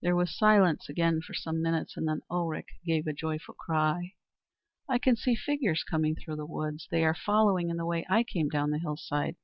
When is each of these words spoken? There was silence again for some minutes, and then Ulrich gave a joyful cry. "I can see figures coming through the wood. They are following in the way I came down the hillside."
There 0.00 0.16
was 0.16 0.36
silence 0.36 0.88
again 0.88 1.20
for 1.22 1.34
some 1.34 1.62
minutes, 1.62 1.96
and 1.96 2.08
then 2.08 2.22
Ulrich 2.28 2.66
gave 2.84 3.06
a 3.06 3.12
joyful 3.12 3.54
cry. 3.54 4.14
"I 4.88 4.98
can 4.98 5.14
see 5.14 5.36
figures 5.36 5.84
coming 5.84 6.16
through 6.16 6.34
the 6.34 6.46
wood. 6.46 6.80
They 6.90 7.04
are 7.04 7.14
following 7.14 7.70
in 7.70 7.76
the 7.76 7.86
way 7.86 8.04
I 8.10 8.24
came 8.24 8.48
down 8.48 8.72
the 8.72 8.80
hillside." 8.80 9.36